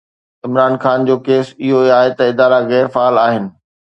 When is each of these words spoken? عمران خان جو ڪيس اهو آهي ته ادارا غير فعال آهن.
عمران 0.45 0.73
خان 0.83 0.99
جو 1.07 1.15
ڪيس 1.27 1.47
اهو 1.65 1.79
آهي 1.97 2.09
ته 2.17 2.23
ادارا 2.31 2.59
غير 2.71 2.85
فعال 2.93 3.15
آهن. 3.27 3.45